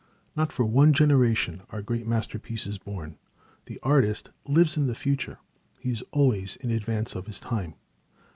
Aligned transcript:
Not 0.35 0.51
for 0.51 0.65
one 0.65 0.93
generation 0.93 1.61
are 1.69 1.83
great 1.83 2.07
masterpieces 2.07 2.79
born. 2.79 3.19
The 3.67 3.77
artist 3.83 4.31
lives 4.47 4.75
in 4.75 4.87
the 4.87 4.95
future; 4.95 5.37
he 5.79 5.91
is 5.91 6.03
always 6.09 6.55
in 6.55 6.71
advance 6.71 7.13
of 7.13 7.27
his 7.27 7.39
time. 7.39 7.75